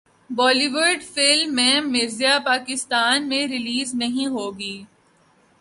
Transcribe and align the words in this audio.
بولی 0.29 0.67
would 0.67 0.99
film 1.13 1.55
Man 1.55 1.91
Marziyan 1.91 2.39
Pakistan 2.45 3.27
میں 3.29 3.45
release 3.47 3.93
نہیں 3.95 4.27
ہوگی 4.27 4.77